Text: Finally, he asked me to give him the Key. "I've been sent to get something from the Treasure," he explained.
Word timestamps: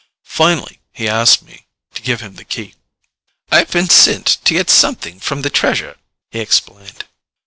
Finally, 0.33 0.79
he 0.91 1.07
asked 1.07 1.43
me 1.43 1.67
to 1.93 2.01
give 2.01 2.21
him 2.21 2.33
the 2.33 2.43
Key. 2.43 2.73
"I've 3.51 3.69
been 3.69 3.87
sent 3.87 4.39
to 4.45 4.53
get 4.55 4.71
something 4.71 5.19
from 5.19 5.43
the 5.43 5.51
Treasure," 5.51 5.95
he 6.31 6.39
explained. 6.39 7.05